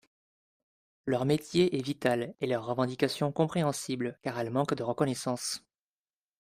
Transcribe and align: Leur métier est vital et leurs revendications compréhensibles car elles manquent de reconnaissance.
Leur 1.05 1.25
métier 1.25 1.77
est 1.77 1.83
vital 1.83 2.33
et 2.41 2.47
leurs 2.47 2.65
revendications 2.65 3.31
compréhensibles 3.31 4.17
car 4.23 4.39
elles 4.39 4.49
manquent 4.49 4.73
de 4.73 4.81
reconnaissance. 4.81 5.63